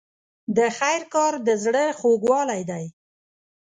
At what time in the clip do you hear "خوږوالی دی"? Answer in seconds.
1.99-2.85